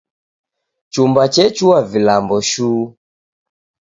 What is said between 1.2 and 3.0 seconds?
chechua vilambo shuu